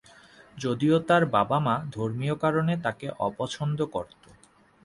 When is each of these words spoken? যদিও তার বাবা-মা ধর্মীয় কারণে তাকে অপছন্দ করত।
যদিও 0.57 0.95
তার 1.01 1.23
বাবা-মা 1.35 1.75
ধর্মীয় 1.91 2.35
কারণে 2.43 2.73
তাকে 2.85 3.07
অপছন্দ 3.27 3.79
করত। 3.93 4.23